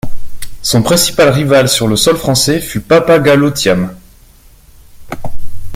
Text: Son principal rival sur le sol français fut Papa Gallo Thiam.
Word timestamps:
Son 0.63 0.81
principal 0.81 1.29
rival 1.31 1.69
sur 1.69 1.87
le 1.87 1.95
sol 1.95 2.17
français 2.17 2.59
fut 2.59 2.81
Papa 2.81 3.19
Gallo 3.19 3.51
Thiam. 3.51 3.95